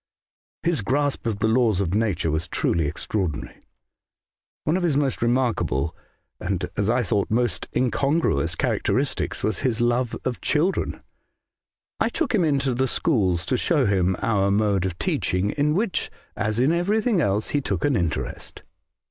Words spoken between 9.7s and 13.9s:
love of children. I took him into the schools to show